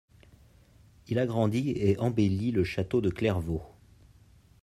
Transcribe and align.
Il 1.09 1.19
agrandit 1.19 1.73
et 1.77 1.95
embellit 1.99 2.51
le 2.51 2.63
château 2.63 3.01
de 3.01 3.11
Clairvaux. 3.11 3.61